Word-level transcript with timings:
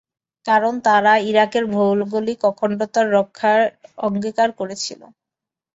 কারণ, 0.45 0.73
তারা 0.85 1.13
ইরাকের 1.29 1.63
ভৌগোলিক 1.73 2.39
অখণ্ডতা 2.51 3.01
রক্ষার 3.15 3.61
অঙ্গীকার 3.99 4.49
করেছিল। 4.59 5.01